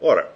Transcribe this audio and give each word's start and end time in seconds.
Ora, 0.00 0.28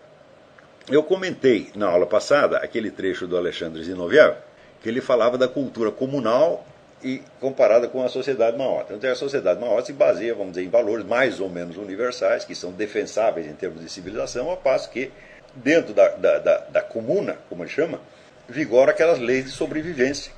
eu 0.90 1.02
comentei 1.04 1.70
na 1.76 1.88
aula 1.88 2.06
passada 2.06 2.58
aquele 2.58 2.90
trecho 2.90 3.26
do 3.26 3.36
Alexandre 3.36 3.82
Zinoviev, 3.84 4.34
que 4.82 4.88
ele 4.88 5.00
falava 5.00 5.38
da 5.38 5.46
cultura 5.46 5.92
comunal 5.92 6.66
e 7.02 7.22
comparada 7.40 7.86
com 7.86 8.04
a 8.04 8.08
sociedade 8.08 8.56
maótica. 8.58 8.94
Então, 8.94 9.10
a 9.10 9.14
sociedade 9.14 9.60
maótica 9.60 9.86
se 9.86 9.92
baseia, 9.92 10.34
vamos 10.34 10.54
dizer, 10.54 10.66
em 10.66 10.68
valores 10.68 11.04
mais 11.04 11.38
ou 11.38 11.48
menos 11.48 11.76
universais, 11.76 12.44
que 12.44 12.54
são 12.54 12.72
defensáveis 12.72 13.46
em 13.46 13.54
termos 13.54 13.80
de 13.80 13.88
civilização, 13.88 14.50
ao 14.50 14.56
passo 14.56 14.90
que, 14.90 15.12
dentro 15.54 15.94
da, 15.94 16.08
da, 16.08 16.38
da, 16.38 16.58
da 16.58 16.82
comuna, 16.82 17.36
como 17.48 17.62
ele 17.62 17.70
chama, 17.70 18.00
vigora 18.48 18.90
aquelas 18.90 19.20
leis 19.20 19.44
de 19.44 19.50
sobrevivência. 19.52 20.32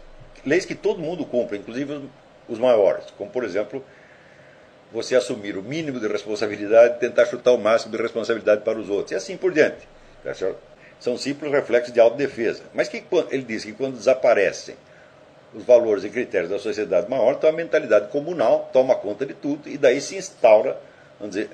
Leis 0.44 0.66
que 0.66 0.74
todo 0.74 1.00
mundo 1.00 1.24
cumpre, 1.24 1.56
inclusive 1.56 2.02
os 2.46 2.58
maiores, 2.58 3.06
como, 3.16 3.30
por 3.30 3.42
exemplo, 3.44 3.82
você 4.94 5.16
assumir 5.16 5.56
o 5.56 5.62
mínimo 5.62 5.98
de 5.98 6.06
responsabilidade 6.06 6.94
e 6.94 6.98
tentar 7.00 7.26
chutar 7.26 7.50
o 7.50 7.58
máximo 7.58 7.96
de 7.96 8.00
responsabilidade 8.00 8.62
para 8.62 8.78
os 8.78 8.88
outros, 8.88 9.10
e 9.10 9.14
assim 9.16 9.36
por 9.36 9.52
diante. 9.52 9.88
Tá 10.22 10.32
São 11.00 11.18
simples 11.18 11.50
reflexos 11.50 11.92
de 11.92 11.98
autodefesa. 11.98 12.62
Mas 12.72 12.88
que, 12.88 13.02
ele 13.32 13.42
diz 13.42 13.64
que 13.64 13.72
quando 13.72 13.96
desaparecem 13.96 14.76
os 15.52 15.64
valores 15.64 16.04
e 16.04 16.10
critérios 16.10 16.48
da 16.48 16.60
sociedade 16.60 17.10
maior, 17.10 17.34
então 17.34 17.50
a 17.50 17.52
mentalidade 17.52 18.08
comunal 18.08 18.70
toma 18.72 18.94
conta 18.94 19.26
de 19.26 19.34
tudo 19.34 19.68
e 19.68 19.76
daí 19.76 20.00
se 20.00 20.16
instaura, 20.16 20.78
vamos 21.18 21.34
dizer, 21.34 21.50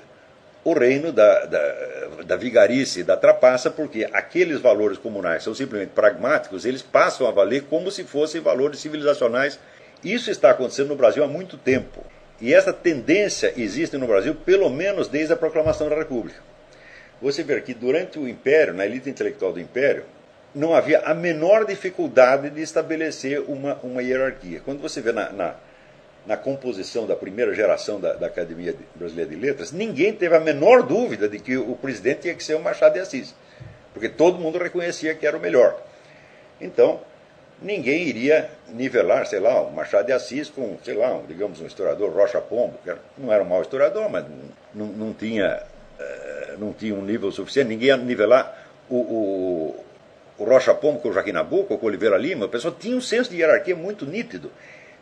o 0.63 0.73
reino 0.73 1.11
da, 1.11 1.45
da, 1.45 1.75
da 2.23 2.35
vigarice 2.35 3.03
da 3.03 3.17
trapaça, 3.17 3.71
porque 3.71 4.07
aqueles 4.13 4.59
valores 4.59 4.99
comunais 4.99 5.43
são 5.43 5.55
simplesmente 5.55 5.93
pragmáticos, 5.93 6.63
eles 6.63 6.83
passam 6.83 7.27
a 7.27 7.31
valer 7.31 7.63
como 7.63 7.89
se 7.89 8.03
fossem 8.03 8.39
valores 8.39 8.79
civilizacionais. 8.79 9.59
Isso 10.03 10.29
está 10.29 10.51
acontecendo 10.51 10.89
no 10.89 10.95
Brasil 10.95 11.23
há 11.23 11.27
muito 11.27 11.57
tempo. 11.57 12.03
E 12.41 12.53
essa 12.53 12.73
tendência 12.73 13.53
existe 13.55 13.97
no 13.97 14.07
Brasil 14.07 14.33
pelo 14.33 14.69
menos 14.69 15.07
desde 15.07 15.31
a 15.31 15.37
proclamação 15.37 15.87
da 15.87 15.95
República. 15.95 16.39
Você 17.21 17.43
vê 17.43 17.61
que 17.61 17.73
durante 17.73 18.17
o 18.17 18.27
Império, 18.27 18.73
na 18.73 18.83
elite 18.83 19.09
intelectual 19.09 19.53
do 19.53 19.59
Império, 19.59 20.05
não 20.53 20.73
havia 20.73 20.99
a 21.01 21.13
menor 21.13 21.65
dificuldade 21.65 22.49
de 22.49 22.61
estabelecer 22.61 23.41
uma, 23.47 23.75
uma 23.83 24.01
hierarquia. 24.01 24.59
Quando 24.65 24.81
você 24.81 24.99
vê 24.99 25.11
na, 25.11 25.31
na, 25.31 25.55
na 26.25 26.35
composição 26.35 27.05
da 27.05 27.15
primeira 27.15 27.53
geração 27.53 27.99
da, 27.99 28.13
da, 28.13 28.25
Academia 28.25 28.75
Brasileira 28.95 29.29
de 29.29 29.37
Letras, 29.37 29.71
ninguém 29.71 30.11
teve 30.11 30.35
a 30.35 30.39
menor 30.39 30.81
dúvida 30.81 31.29
de 31.29 31.39
que 31.39 31.55
o 31.55 31.75
presidente 31.75 32.21
tinha 32.21 32.33
que 32.33 32.43
ser 32.43 32.55
o 32.55 32.59
Machado 32.59 32.93
de 32.93 32.99
Assis, 32.99 33.35
porque 33.93 34.09
todo 34.09 34.39
mundo 34.39 34.57
reconhecia 34.57 35.13
que 35.13 35.25
era 35.25 35.37
o 35.37 35.39
melhor. 35.39 35.79
Então, 36.59 37.01
ninguém 37.61 38.07
iria 38.07 38.49
nivelar, 38.69 39.25
sei 39.27 39.39
lá, 39.39 39.61
o 39.61 39.71
Machado 39.71 40.07
de 40.07 40.13
Assis 40.13 40.49
com, 40.49 40.77
sei 40.83 40.95
lá, 40.95 41.15
um, 41.15 41.25
digamos, 41.25 41.61
um 41.61 41.65
historiador 41.65 42.11
Rocha 42.11 42.41
Pombo, 42.41 42.79
que 42.83 42.93
não 43.17 43.31
era 43.31 43.43
um 43.43 43.47
mau 43.47 43.61
historiador, 43.61 44.09
mas 44.09 44.25
não, 44.73 44.87
não, 44.87 45.13
tinha, 45.13 45.61
eh, 45.99 46.55
não 46.57 46.73
tinha 46.73 46.95
um 46.95 47.03
nível 47.03 47.31
suficiente, 47.31 47.69
ninguém 47.69 47.89
ia 47.89 47.97
nivelar 47.97 48.67
o, 48.89 48.95
o, 48.95 49.85
o 50.39 50.43
Rocha 50.43 50.73
Pombo 50.73 50.99
com 50.99 51.09
o 51.09 51.13
Joaquim 51.13 51.31
Nabuco, 51.31 51.77
com 51.77 51.85
o 51.85 51.89
Oliveira 51.89 52.17
Lima, 52.17 52.45
o 52.45 52.49
pessoal 52.49 52.73
tinha 52.73 52.97
um 52.97 53.01
senso 53.01 53.29
de 53.29 53.37
hierarquia 53.37 53.75
muito 53.75 54.05
nítido. 54.05 54.51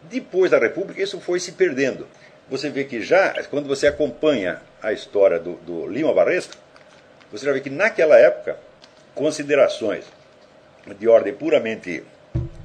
Depois 0.04 0.52
da 0.52 0.58
República, 0.58 1.02
isso 1.02 1.20
foi 1.20 1.40
se 1.40 1.54
perdendo. 1.54 2.08
Você 2.50 2.70
vê 2.70 2.84
que 2.84 3.02
já, 3.02 3.34
quando 3.44 3.68
você 3.68 3.88
acompanha 3.88 4.62
a 4.82 4.92
história 4.92 5.40
do, 5.40 5.54
do 5.56 5.88
Lima 5.88 6.14
Barreto, 6.14 6.58
você 7.32 7.46
já 7.46 7.52
vê 7.52 7.62
que 7.62 7.70
naquela 7.70 8.18
época, 8.18 8.58
considerações 9.14 10.06
de 10.98 11.08
ordem 11.08 11.34
puramente 11.34 12.04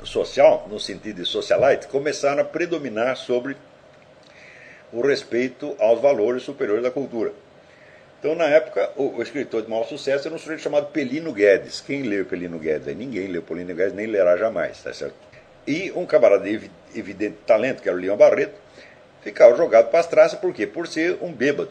social, 0.06 0.66
no 0.70 0.78
sentido 0.78 1.22
de 1.22 1.26
socialite, 1.26 1.88
começaram 1.88 2.42
a 2.42 2.44
predominar 2.44 3.16
sobre 3.16 3.56
o 4.92 5.00
respeito 5.00 5.74
aos 5.78 6.00
valores 6.00 6.42
superiores 6.42 6.82
da 6.82 6.90
cultura. 6.90 7.32
Então, 8.24 8.34
na 8.34 8.44
época, 8.44 8.90
o, 8.96 9.20
escritor 9.20 9.62
de 9.62 9.68
maior 9.68 9.84
sucesso 9.84 10.26
era 10.26 10.34
um 10.34 10.38
sujeito 10.38 10.62
chamado 10.62 10.86
Pelino 10.86 11.30
Guedes. 11.30 11.82
Quem 11.82 12.04
leu 12.04 12.24
Pelino 12.24 12.58
Guedes? 12.58 12.96
Ninguém 12.96 13.26
leu 13.26 13.42
Pelino 13.42 13.74
Guedes, 13.74 13.92
nem 13.92 14.06
lerá 14.06 14.36
jamais, 14.36 14.82
tá 14.82 14.94
certo? 14.94 15.14
E 15.66 15.92
um 15.92 16.06
camarada 16.06 16.44
de 16.44 16.70
evidente 16.94 17.36
talento, 17.46 17.82
que 17.82 17.88
era 17.88 17.98
o 17.98 18.00
Leão 18.00 18.16
Barreto, 18.16 18.54
ficava 19.20 19.54
jogado 19.56 19.90
para 19.90 20.00
as 20.00 20.06
traças, 20.06 20.38
por 20.38 20.54
quê? 20.54 20.66
Por 20.66 20.86
ser 20.86 21.18
um 21.20 21.32
bêbado, 21.32 21.70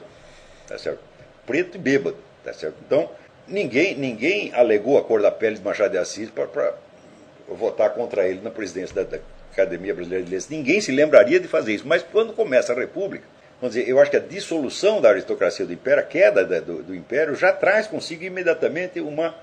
tá 0.67 0.77
certo? 0.77 0.99
Preto 1.45 1.75
e 1.75 1.79
bêbado, 1.79 2.17
tá 2.43 2.53
certo? 2.53 2.75
Então, 2.85 3.09
ninguém, 3.47 3.95
ninguém 3.95 4.53
alegou 4.53 4.97
a 4.97 5.03
cor 5.03 5.21
da 5.21 5.31
pele 5.31 5.55
de 5.55 5.63
Machado 5.63 5.91
de 5.91 5.97
Assis 5.97 6.29
para 6.29 6.75
votar 7.47 7.91
contra 7.91 8.27
ele 8.27 8.41
na 8.41 8.49
presidência 8.49 8.95
da, 8.95 9.03
da 9.03 9.19
Academia 9.51 9.93
Brasileira 9.93 10.25
de 10.25 10.31
Letras. 10.31 10.49
Ninguém 10.49 10.81
se 10.81 10.91
lembraria 10.91 11.39
de 11.39 11.47
fazer 11.47 11.73
isso. 11.73 11.87
Mas 11.87 12.03
quando 12.03 12.33
começa 12.33 12.73
a 12.73 12.75
República, 12.75 13.25
vamos 13.59 13.75
dizer, 13.75 13.89
eu 13.89 13.99
acho 13.99 14.11
que 14.11 14.17
a 14.17 14.21
dissolução 14.21 15.01
da 15.01 15.09
aristocracia 15.09 15.65
do 15.65 15.73
Império, 15.73 16.01
a 16.01 16.05
queda 16.05 16.43
do, 16.61 16.83
do 16.83 16.95
Império, 16.95 17.35
já 17.35 17.51
traz 17.51 17.87
consigo 17.87 18.23
imediatamente 18.23 18.99
uma 18.99 19.35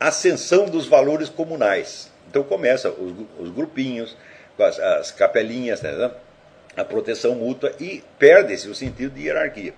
ascensão 0.00 0.66
dos 0.66 0.86
valores 0.86 1.28
comunais. 1.28 2.10
Então 2.28 2.42
começa 2.42 2.90
os, 2.90 3.12
os 3.38 3.50
grupinhos, 3.50 4.16
as, 4.58 4.78
as 4.78 5.10
capelinhas, 5.10 5.82
né, 5.82 6.10
a 6.76 6.84
proteção 6.84 7.34
mútua 7.34 7.72
e 7.80 8.02
perde-se 8.18 8.68
o 8.68 8.74
sentido 8.74 9.14
de 9.14 9.22
hierarquia. 9.26 9.74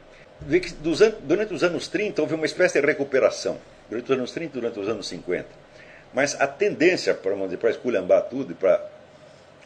Durante 1.23 1.53
os 1.53 1.63
anos 1.63 1.89
30 1.89 2.23
houve 2.23 2.35
uma 2.35 2.47
espécie 2.47 2.81
de 2.81 2.87
recuperação. 2.87 3.59
Durante 3.89 4.11
os 4.13 4.19
anos 4.19 4.33
30 4.33 4.53
durante 4.53 4.81
os 4.81 4.89
anos 4.89 5.09
50 5.09 5.70
mas 6.13 6.41
a 6.41 6.47
tendência 6.47 7.15
para, 7.15 7.35
para 7.37 7.71
esculhambar 7.71 8.23
tudo 8.23 8.53
e 8.53 8.55
para 8.55 8.85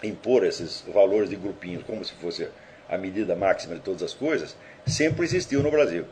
impor 0.03 0.45
esses 0.45 0.85
valores 0.93 1.31
de 1.31 1.37
grupinhos 1.37 1.83
como 1.85 2.05
se 2.05 2.13
fosse 2.15 2.49
a 2.89 2.99
medida 2.99 3.35
máxima 3.35 3.75
de 3.75 3.81
todas 3.81 4.03
as 4.03 4.15
coisas, 4.15 4.55
sempre 4.87 5.25
existiu 5.25 5.63
no 5.63 5.71
Brasil. 5.71 6.05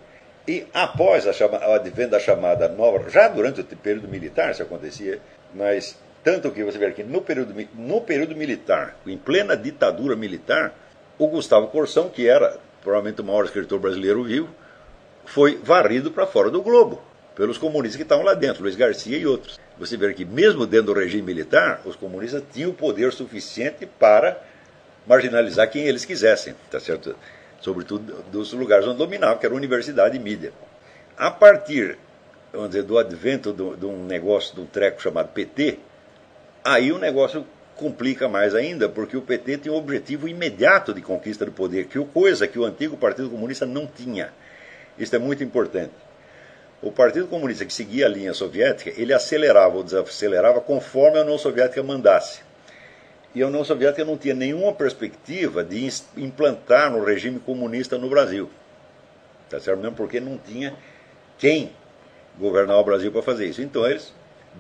E 0.48 0.66
após 0.72 1.26
a 1.26 1.32
chama, 1.32 1.58
o 1.58 1.72
advento 1.72 2.10
da 2.10 2.18
chamada 2.18 2.68
nova, 2.68 3.08
já 3.10 3.28
durante 3.28 3.60
o 3.60 3.64
período 3.64 4.08
militar 4.08 4.50
isso 4.50 4.62
acontecia, 4.62 5.20
mas 5.54 5.96
tanto 6.24 6.50
que 6.50 6.64
você 6.64 6.78
vê 6.78 6.90
que 6.92 7.04
no 7.04 7.20
período, 7.20 7.54
no 7.74 8.00
período 8.00 8.34
militar, 8.34 8.96
em 9.06 9.18
plena 9.18 9.56
ditadura 9.56 10.16
militar, 10.16 10.74
o 11.18 11.28
Gustavo 11.28 11.68
Corsão, 11.68 12.08
que 12.08 12.26
era 12.26 12.58
provavelmente 12.82 13.20
o 13.20 13.24
maior 13.24 13.44
escritor 13.44 13.78
brasileiro 13.78 14.24
vivo, 14.24 14.48
foi 15.24 15.56
varrido 15.58 16.10
para 16.10 16.26
fora 16.26 16.50
do 16.50 16.62
globo 16.62 17.00
pelos 17.34 17.58
comunistas 17.58 17.96
que 17.96 18.02
estavam 18.02 18.24
lá 18.24 18.34
dentro, 18.34 18.62
Luiz 18.62 18.76
Garcia 18.76 19.16
e 19.16 19.26
outros. 19.26 19.58
Você 19.78 19.96
vê 19.96 20.12
que, 20.12 20.24
mesmo 20.24 20.66
dentro 20.66 20.94
do 20.94 21.00
regime 21.00 21.22
militar, 21.22 21.80
os 21.84 21.96
comunistas 21.96 22.42
tinham 22.52 22.72
poder 22.72 23.12
suficiente 23.12 23.86
para 23.86 24.40
marginalizar 25.06 25.70
quem 25.70 25.82
eles 25.86 26.04
quisessem, 26.04 26.54
tá 26.70 26.78
certo? 26.78 27.16
sobretudo 27.60 28.24
dos 28.30 28.52
lugares 28.52 28.86
onde 28.86 28.98
dominavam, 28.98 29.38
que 29.38 29.46
era 29.46 29.54
universidade 29.54 30.16
e 30.16 30.20
mídia. 30.20 30.52
A 31.16 31.30
partir 31.30 31.96
vamos 32.52 32.70
dizer, 32.70 32.82
do 32.82 32.98
advento 32.98 33.52
de, 33.52 33.76
de 33.76 33.86
um 33.86 34.04
negócio, 34.04 34.54
de 34.54 34.60
um 34.60 34.66
treco 34.66 35.00
chamado 35.00 35.28
PT, 35.28 35.78
aí 36.64 36.92
o 36.92 36.98
negócio 36.98 37.46
complica 37.76 38.28
mais 38.28 38.54
ainda, 38.54 38.88
porque 38.88 39.16
o 39.16 39.22
PT 39.22 39.58
tem 39.58 39.72
um 39.72 39.76
objetivo 39.76 40.28
imediato 40.28 40.92
de 40.92 41.00
conquista 41.00 41.46
do 41.46 41.52
poder, 41.52 41.86
que 41.86 41.98
é 41.98 42.04
coisa 42.04 42.46
que 42.46 42.58
o 42.58 42.64
antigo 42.64 42.96
Partido 42.96 43.30
Comunista 43.30 43.64
não 43.64 43.86
tinha. 43.86 44.32
Isso 44.98 45.16
é 45.16 45.18
muito 45.18 45.42
importante. 45.42 45.92
O 46.82 46.90
Partido 46.90 47.28
Comunista 47.28 47.64
que 47.64 47.72
seguia 47.72 48.06
a 48.06 48.08
linha 48.08 48.34
soviética, 48.34 48.92
ele 49.00 49.12
acelerava 49.12 49.76
ou 49.76 49.84
desacelerava 49.84 50.60
conforme 50.60 51.16
a 51.16 51.22
União 51.22 51.38
Soviética 51.38 51.80
mandasse. 51.80 52.42
E 53.32 53.40
a 53.40 53.46
União 53.46 53.64
Soviética 53.64 54.04
não 54.04 54.18
tinha 54.18 54.34
nenhuma 54.34 54.72
perspectiva 54.74 55.62
de 55.62 55.88
implantar 56.16 56.90
no 56.90 57.04
regime 57.04 57.38
comunista 57.38 57.96
no 57.96 58.10
Brasil. 58.10 58.50
Tá 59.48 59.60
certo? 59.60 59.78
Mesmo 59.78 59.94
porque 59.94 60.18
não 60.18 60.36
tinha 60.36 60.74
quem 61.38 61.70
governar 62.36 62.76
o 62.78 62.84
Brasil 62.84 63.12
para 63.12 63.22
fazer 63.22 63.46
isso. 63.46 63.62
Então 63.62 63.86
eles 63.86 64.12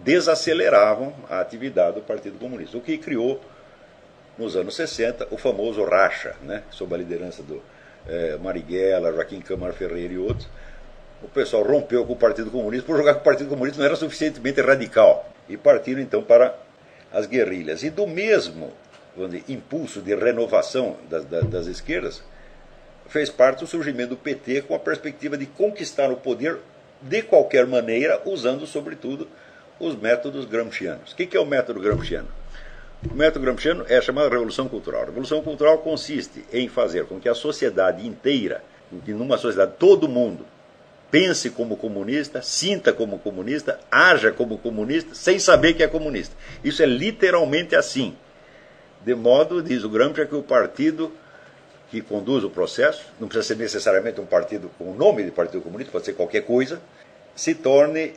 desaceleravam 0.04 1.12
a 1.28 1.40
atividade 1.40 1.96
do 1.96 2.02
Partido 2.02 2.38
Comunista, 2.38 2.78
o 2.78 2.80
que 2.80 2.96
criou, 2.98 3.40
nos 4.38 4.56
anos 4.56 4.76
60, 4.76 5.28
o 5.30 5.36
famoso 5.36 5.84
racha, 5.84 6.36
né? 6.42 6.62
sob 6.70 6.94
a 6.94 6.98
liderança 6.98 7.42
do 7.42 7.62
eh, 8.08 8.38
Marighella, 8.40 9.12
Joaquim 9.12 9.40
Câmara 9.40 9.74
Ferreira 9.74 10.14
e 10.14 10.18
outros, 10.18 10.48
o 11.22 11.28
pessoal 11.28 11.62
rompeu 11.62 12.04
com 12.04 12.14
o 12.14 12.16
Partido 12.16 12.50
Comunista 12.50 12.86
por 12.86 12.96
jogar 12.96 13.14
que 13.14 13.20
o 13.20 13.24
Partido 13.24 13.48
Comunista 13.48 13.78
não 13.78 13.86
era 13.86 13.96
suficientemente 13.96 14.60
radical. 14.60 15.28
E 15.48 15.56
partiram 15.56 16.00
então 16.00 16.22
para 16.22 16.54
as 17.12 17.26
guerrilhas. 17.26 17.82
E 17.82 17.90
do 17.90 18.06
mesmo 18.06 18.72
impulso 19.48 20.00
de 20.00 20.14
renovação 20.14 20.96
das, 21.08 21.24
das, 21.24 21.44
das 21.44 21.66
esquerdas, 21.66 22.22
fez 23.08 23.28
parte 23.28 23.62
o 23.62 23.66
surgimento 23.66 24.10
do 24.10 24.16
PT 24.16 24.62
com 24.62 24.74
a 24.74 24.78
perspectiva 24.78 25.36
de 25.36 25.46
conquistar 25.46 26.10
o 26.10 26.16
poder 26.16 26.58
de 27.00 27.22
qualquer 27.22 27.66
maneira, 27.66 28.20
usando 28.24 28.66
sobretudo 28.66 29.28
os 29.78 29.94
métodos 29.96 30.44
gramscianos. 30.44 31.12
O 31.12 31.16
que 31.16 31.36
é 31.36 31.40
o 31.40 31.44
método 31.44 31.80
gramsciano? 31.80 32.28
O 33.10 33.14
método 33.14 33.44
gramsciano 33.44 33.84
é 33.88 33.96
a 33.96 34.00
chamada 34.00 34.28
revolução 34.28 34.68
cultural. 34.68 35.02
A 35.02 35.06
revolução 35.06 35.42
cultural 35.42 35.78
consiste 35.78 36.44
em 36.52 36.68
fazer 36.68 37.04
com 37.06 37.18
que 37.18 37.28
a 37.28 37.34
sociedade 37.34 38.06
inteira, 38.06 38.62
que 39.04 39.12
numa 39.12 39.36
sociedade 39.36 39.72
todo 39.78 40.08
mundo 40.08 40.46
pense 41.12 41.50
como 41.50 41.76
comunista, 41.76 42.40
sinta 42.40 42.90
como 42.90 43.18
comunista, 43.18 43.78
haja 43.90 44.32
como 44.32 44.56
comunista, 44.56 45.14
sem 45.14 45.38
saber 45.38 45.74
que 45.74 45.82
é 45.82 45.86
comunista. 45.86 46.34
Isso 46.64 46.82
é 46.82 46.86
literalmente 46.86 47.76
assim. 47.76 48.16
De 49.04 49.14
modo, 49.14 49.62
diz 49.62 49.84
o 49.84 49.90
Gramsci, 49.90 50.24
que 50.26 50.34
o 50.34 50.42
partido 50.42 51.12
que 51.90 52.00
conduz 52.00 52.42
o 52.44 52.48
processo, 52.48 53.04
não 53.20 53.28
precisa 53.28 53.54
ser 53.54 53.60
necessariamente 53.60 54.18
um 54.22 54.24
partido 54.24 54.70
com 54.78 54.90
o 54.90 54.94
nome 54.94 55.22
de 55.22 55.30
Partido 55.30 55.60
Comunista, 55.60 55.92
pode 55.92 56.06
ser 56.06 56.14
qualquer 56.14 56.46
coisa, 56.46 56.80
se 57.36 57.54
torne, 57.54 58.14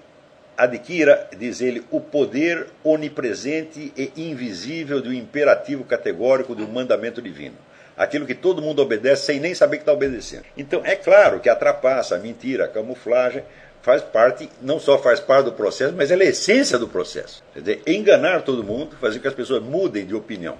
adquira, 0.55 1.29
diz 1.37 1.59
ele, 1.59 1.83
o 1.91 1.99
poder 1.99 2.67
onipresente 2.81 3.91
e 3.97 4.11
invisível 4.15 5.01
do 5.01 5.13
imperativo 5.13 5.83
categórico 5.83 6.55
do 6.55 6.65
mandamento 6.65 7.21
divino. 7.21 7.57
Aquilo 7.97 8.25
que 8.25 8.35
todo 8.35 8.61
mundo 8.61 8.81
obedece 8.81 9.25
sem 9.25 9.39
nem 9.39 9.55
saber 9.55 9.77
que 9.77 9.83
está 9.83 9.93
obedecendo. 9.93 10.43
Então, 10.57 10.81
é 10.83 10.95
claro 10.95 11.39
que 11.39 11.49
a 11.49 11.55
trapaça, 11.55 12.15
a 12.15 12.19
mentira, 12.19 12.65
a 12.65 12.67
camuflagem 12.67 13.43
faz 13.81 14.01
parte, 14.01 14.49
não 14.61 14.79
só 14.79 14.97
faz 14.97 15.19
parte 15.19 15.45
do 15.45 15.53
processo, 15.53 15.93
mas 15.95 16.09
ela 16.09 16.23
é 16.23 16.25
a 16.25 16.29
essência 16.29 16.79
do 16.79 16.87
processo. 16.87 17.43
Quer 17.53 17.59
dizer, 17.59 17.81
enganar 17.85 18.41
todo 18.41 18.63
mundo, 18.63 18.97
fazer 18.99 19.17
com 19.17 19.21
que 19.21 19.27
as 19.27 19.33
pessoas 19.33 19.61
mudem 19.61 20.05
de 20.05 20.15
opinião. 20.15 20.57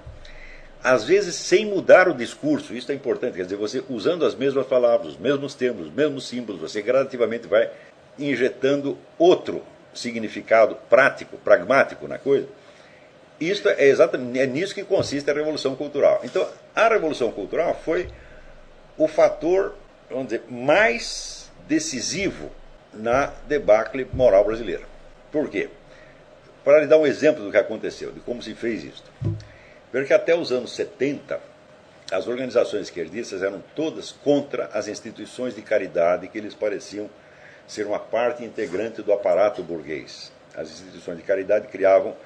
Às 0.82 1.04
vezes 1.04 1.34
sem 1.34 1.66
mudar 1.66 2.08
o 2.08 2.14
discurso, 2.14 2.72
isso 2.72 2.92
é 2.92 2.94
importante, 2.94 3.34
quer 3.34 3.42
dizer, 3.42 3.56
você 3.56 3.82
usando 3.90 4.24
as 4.24 4.36
mesmas 4.36 4.64
palavras, 4.66 5.14
os 5.14 5.18
mesmos 5.18 5.54
termos, 5.54 5.88
os 5.88 5.92
mesmos 5.92 6.28
símbolos, 6.28 6.60
você 6.60 6.80
gradativamente 6.80 7.48
vai 7.48 7.68
injetando 8.16 8.96
outro 9.18 9.62
significado 9.92 10.76
prático, 10.88 11.36
pragmático 11.38 12.06
na 12.06 12.18
coisa. 12.18 12.46
Isso 13.40 13.68
é 13.68 13.84
exatamente 13.84 14.38
é 14.38 14.46
nisso 14.46 14.74
que 14.74 14.84
consiste 14.84 15.30
a 15.30 15.34
revolução 15.34 15.76
cultural. 15.76 16.20
Então, 16.24 16.48
a 16.74 16.88
revolução 16.88 17.30
cultural 17.30 17.78
foi 17.84 18.08
o 18.96 19.06
fator, 19.06 19.74
vamos 20.08 20.26
dizer, 20.26 20.44
mais 20.48 21.50
decisivo 21.68 22.50
na 22.94 23.32
debacle 23.46 24.06
moral 24.12 24.44
brasileira. 24.44 24.84
Por 25.30 25.50
quê? 25.50 25.68
Para 26.64 26.80
lhe 26.80 26.86
dar 26.86 26.98
um 26.98 27.06
exemplo 27.06 27.44
do 27.44 27.50
que 27.50 27.58
aconteceu, 27.58 28.10
de 28.10 28.20
como 28.20 28.42
se 28.42 28.54
fez 28.54 28.84
isso. 28.84 29.04
Veja 29.92 30.06
que 30.06 30.14
até 30.14 30.34
os 30.34 30.50
anos 30.50 30.74
70, 30.74 31.38
as 32.10 32.26
organizações 32.26 32.82
esquerdistas 32.82 33.42
eram 33.42 33.62
todas 33.74 34.12
contra 34.12 34.70
as 34.72 34.88
instituições 34.88 35.54
de 35.54 35.62
caridade 35.62 36.28
que 36.28 36.38
eles 36.38 36.54
pareciam 36.54 37.08
ser 37.66 37.86
uma 37.86 37.98
parte 37.98 38.44
integrante 38.44 39.02
do 39.02 39.12
aparato 39.12 39.62
burguês. 39.62 40.32
As 40.54 40.70
instituições 40.70 41.18
de 41.18 41.22
caridade 41.22 41.68
criavam 41.68 42.16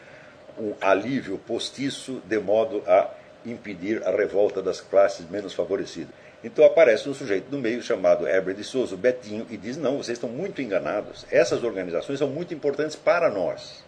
um 0.58 0.74
alívio 0.80 1.38
postiço 1.38 2.22
de 2.24 2.38
modo 2.38 2.82
a 2.86 3.10
impedir 3.44 4.06
a 4.06 4.10
revolta 4.10 4.60
das 4.62 4.80
classes 4.80 5.28
menos 5.28 5.52
favorecidas. 5.52 6.10
Então 6.42 6.64
aparece 6.64 7.08
um 7.08 7.14
sujeito 7.14 7.50
no 7.50 7.58
meio 7.58 7.82
chamado 7.82 8.26
Heber 8.26 8.54
de 8.54 8.64
Souza, 8.64 8.96
Betinho, 8.96 9.46
e 9.50 9.56
diz: 9.56 9.76
Não, 9.76 9.98
vocês 9.98 10.16
estão 10.16 10.28
muito 10.28 10.62
enganados. 10.62 11.26
Essas 11.30 11.62
organizações 11.62 12.18
são 12.18 12.28
muito 12.28 12.54
importantes 12.54 12.96
para 12.96 13.30
nós. 13.30 13.84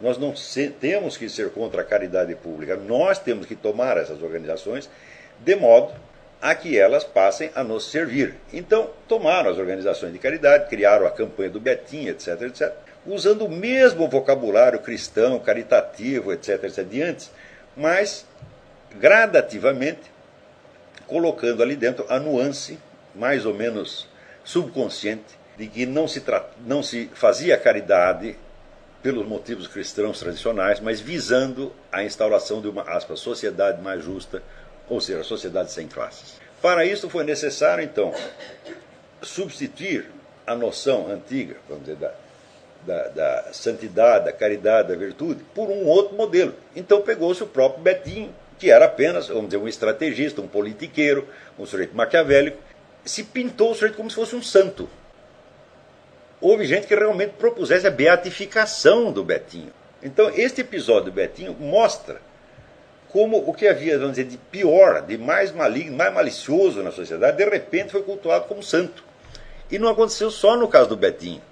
Nós 0.00 0.18
não 0.18 0.32
temos 0.78 1.16
que 1.16 1.28
ser 1.28 1.50
contra 1.50 1.82
a 1.82 1.84
caridade 1.84 2.34
pública, 2.36 2.76
nós 2.76 3.18
temos 3.18 3.46
que 3.46 3.56
tomar 3.56 3.96
essas 3.96 4.22
organizações 4.22 4.88
de 5.40 5.56
modo 5.56 5.92
a 6.40 6.54
que 6.54 6.78
elas 6.78 7.02
passem 7.02 7.50
a 7.54 7.64
nos 7.64 7.90
servir. 7.90 8.36
Então, 8.52 8.90
tomaram 9.08 9.50
as 9.50 9.58
organizações 9.58 10.12
de 10.12 10.18
caridade, 10.20 10.68
criaram 10.68 11.04
a 11.04 11.10
campanha 11.10 11.50
do 11.50 11.58
Betinho, 11.58 12.10
etc, 12.10 12.42
etc, 12.42 12.72
usando 13.06 13.46
o 13.46 13.50
mesmo 13.50 14.08
vocabulário 14.08 14.80
cristão, 14.80 15.38
caritativo, 15.38 16.32
etc, 16.32 16.64
etc, 16.64 16.84
de 16.84 17.02
antes, 17.02 17.30
mas 17.76 18.26
gradativamente 18.96 20.10
colocando 21.06 21.62
ali 21.62 21.74
dentro 21.74 22.04
a 22.08 22.18
nuance, 22.18 22.78
mais 23.14 23.46
ou 23.46 23.54
menos 23.54 24.06
subconsciente, 24.44 25.38
de 25.56 25.66
que 25.66 25.86
não 25.86 26.06
se, 26.06 26.22
não 26.64 26.82
se 26.82 27.10
fazia 27.14 27.56
caridade 27.58 28.36
pelos 29.02 29.26
motivos 29.26 29.66
cristãos 29.66 30.18
tradicionais, 30.18 30.80
mas 30.80 31.00
visando 31.00 31.72
a 31.90 32.02
instauração 32.04 32.60
de 32.60 32.68
uma 32.68 32.82
aspas, 32.82 33.20
sociedade 33.20 33.80
mais 33.80 34.04
justa, 34.04 34.42
ou 34.88 35.00
seja, 35.00 35.20
a 35.20 35.24
sociedade 35.24 35.70
sem 35.70 35.86
classes. 35.86 36.34
Para 36.60 36.84
isso 36.84 37.08
foi 37.08 37.24
necessário, 37.24 37.84
então, 37.84 38.12
substituir 39.22 40.10
a 40.46 40.54
noção 40.54 41.10
antiga, 41.10 41.56
vamos 41.68 41.84
dizer, 41.84 42.10
da, 42.86 43.08
da 43.08 43.52
santidade, 43.52 44.26
da 44.26 44.32
caridade, 44.32 44.88
da 44.88 44.94
virtude, 44.94 45.44
por 45.54 45.68
um 45.68 45.86
outro 45.86 46.16
modelo. 46.16 46.54
Então 46.74 47.00
pegou-se 47.00 47.42
o 47.42 47.46
próprio 47.46 47.82
Betinho, 47.82 48.34
que 48.58 48.70
era 48.70 48.86
apenas, 48.86 49.28
vamos 49.28 49.46
dizer, 49.46 49.58
um 49.58 49.68
estrategista, 49.68 50.40
um 50.40 50.48
politiqueiro, 50.48 51.28
um 51.58 51.66
sujeito 51.66 51.96
maquiavélico, 51.96 52.58
se 53.04 53.24
pintou 53.24 53.70
o 53.70 53.74
sujeito 53.74 53.96
como 53.96 54.10
se 54.10 54.16
fosse 54.16 54.34
um 54.34 54.42
santo. 54.42 54.88
Houve 56.40 56.64
gente 56.64 56.86
que 56.86 56.94
realmente 56.94 57.34
propusesse 57.38 57.86
a 57.86 57.90
beatificação 57.90 59.10
do 59.10 59.24
Betinho. 59.24 59.72
Então, 60.02 60.30
este 60.34 60.60
episódio 60.60 61.06
do 61.06 61.12
Betinho 61.12 61.54
mostra 61.58 62.20
como 63.08 63.38
o 63.38 63.54
que 63.54 63.66
havia, 63.66 63.98
vamos 63.98 64.16
dizer, 64.16 64.28
de 64.28 64.36
pior, 64.36 65.02
de 65.02 65.16
mais 65.16 65.50
maligno, 65.50 65.96
mais 65.96 66.12
malicioso 66.12 66.82
na 66.82 66.92
sociedade, 66.92 67.36
de 67.36 67.48
repente 67.48 67.90
foi 67.90 68.02
cultuado 68.02 68.44
como 68.44 68.62
santo. 68.62 69.02
E 69.70 69.78
não 69.78 69.88
aconteceu 69.88 70.30
só 70.30 70.56
no 70.56 70.68
caso 70.68 70.90
do 70.90 70.96
Betinho. 70.96 71.42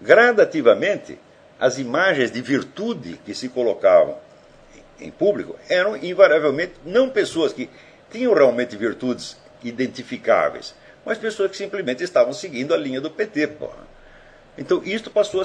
Gradativamente, 0.00 1.18
as 1.58 1.78
imagens 1.78 2.30
de 2.30 2.40
virtude 2.40 3.20
que 3.24 3.34
se 3.34 3.48
colocavam 3.48 4.18
em 5.00 5.10
público 5.10 5.56
eram 5.68 5.96
invariavelmente 5.96 6.74
não 6.84 7.10
pessoas 7.10 7.52
que 7.52 7.68
tinham 8.10 8.34
realmente 8.34 8.76
virtudes 8.76 9.36
identificáveis, 9.62 10.74
mas 11.04 11.18
pessoas 11.18 11.50
que 11.50 11.56
simplesmente 11.56 12.02
estavam 12.02 12.32
seguindo 12.32 12.74
a 12.74 12.76
linha 12.76 13.00
do 13.00 13.10
PT. 13.10 13.48
Porra. 13.48 13.86
Então 14.56 14.82
isto 14.84 15.10
passou 15.10 15.40
a 15.40 15.44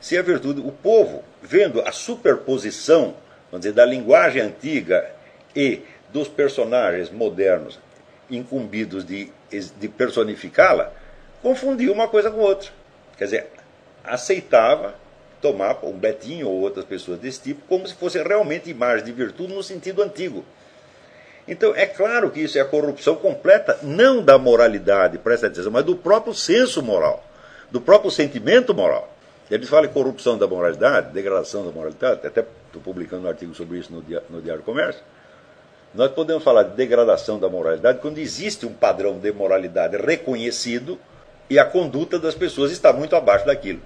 ser 0.00 0.18
a 0.18 0.22
virtude. 0.22 0.60
O 0.60 0.72
povo, 0.72 1.24
vendo 1.42 1.80
a 1.82 1.92
superposição 1.92 3.14
vamos 3.50 3.64
dizer, 3.64 3.72
da 3.72 3.84
linguagem 3.84 4.42
antiga 4.42 5.10
e 5.54 5.82
dos 6.12 6.28
personagens 6.28 7.10
modernos 7.10 7.78
incumbidos 8.30 9.04
de, 9.04 9.32
de 9.50 9.88
personificá-la, 9.88 10.92
confundia 11.42 11.92
uma 11.92 12.08
coisa 12.08 12.30
com 12.30 12.38
outra. 12.38 12.70
Quer 13.16 13.24
dizer, 13.24 13.46
aceitava 14.08 14.94
tomar 15.40 15.78
um 15.84 15.92
Betinho 15.92 16.48
ou 16.48 16.60
outras 16.60 16.84
pessoas 16.84 17.18
desse 17.18 17.40
tipo 17.40 17.62
como 17.68 17.86
se 17.86 17.94
fosse 17.94 18.22
realmente 18.22 18.70
imagem 18.70 19.04
de 19.04 19.12
virtude 19.12 19.54
no 19.54 19.62
sentido 19.62 20.02
antigo. 20.02 20.44
Então, 21.48 21.74
é 21.76 21.86
claro 21.86 22.30
que 22.30 22.40
isso 22.40 22.58
é 22.58 22.60
a 22.60 22.64
corrupção 22.64 23.14
completa, 23.14 23.78
não 23.82 24.22
da 24.22 24.36
moralidade, 24.36 25.18
presta 25.18 25.46
atenção, 25.46 25.70
mas 25.70 25.84
do 25.84 25.94
próprio 25.94 26.34
senso 26.34 26.82
moral, 26.82 27.24
do 27.70 27.80
próprio 27.80 28.10
sentimento 28.10 28.74
moral. 28.74 29.12
Eles 29.48 29.68
falam 29.68 29.88
em 29.88 29.92
corrupção 29.92 30.36
da 30.36 30.48
moralidade, 30.48 31.12
degradação 31.12 31.64
da 31.64 31.70
moralidade, 31.70 32.26
até 32.26 32.44
estou 32.66 32.82
publicando 32.82 33.26
um 33.26 33.28
artigo 33.28 33.54
sobre 33.54 33.78
isso 33.78 33.92
no, 33.92 34.02
dia, 34.02 34.20
no 34.28 34.42
Diário 34.42 34.62
do 34.62 34.64
Comércio. 34.64 35.02
Nós 35.94 36.10
podemos 36.10 36.42
falar 36.42 36.64
de 36.64 36.74
degradação 36.74 37.38
da 37.38 37.48
moralidade 37.48 38.00
quando 38.00 38.18
existe 38.18 38.66
um 38.66 38.72
padrão 38.72 39.18
de 39.18 39.32
moralidade 39.32 39.96
reconhecido 39.96 40.98
e 41.48 41.60
a 41.60 41.64
conduta 41.64 42.18
das 42.18 42.34
pessoas 42.34 42.72
está 42.72 42.92
muito 42.92 43.14
abaixo 43.14 43.46
daquilo. 43.46 43.80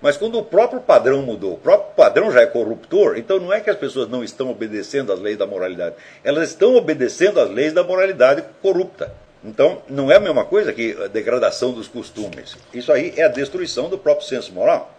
Mas 0.00 0.16
quando 0.16 0.38
o 0.38 0.44
próprio 0.44 0.80
padrão 0.80 1.22
mudou, 1.22 1.54
o 1.54 1.58
próprio 1.58 1.94
padrão 1.94 2.30
já 2.30 2.40
é 2.42 2.46
corruptor, 2.46 3.18
então 3.18 3.40
não 3.40 3.52
é 3.52 3.60
que 3.60 3.68
as 3.68 3.76
pessoas 3.76 4.08
não 4.08 4.22
estão 4.22 4.50
obedecendo 4.50 5.12
às 5.12 5.18
leis 5.18 5.36
da 5.36 5.46
moralidade, 5.46 5.96
elas 6.22 6.50
estão 6.50 6.76
obedecendo 6.76 7.40
às 7.40 7.50
leis 7.50 7.72
da 7.72 7.82
moralidade 7.82 8.44
corrupta. 8.62 9.12
Então, 9.42 9.82
não 9.88 10.10
é 10.10 10.16
a 10.16 10.20
mesma 10.20 10.44
coisa 10.44 10.72
que 10.72 10.96
a 11.02 11.06
degradação 11.06 11.72
dos 11.72 11.86
costumes. 11.86 12.56
Isso 12.72 12.92
aí 12.92 13.14
é 13.16 13.22
a 13.22 13.28
destruição 13.28 13.88
do 13.88 13.98
próprio 13.98 14.26
senso 14.26 14.52
moral. 14.52 14.92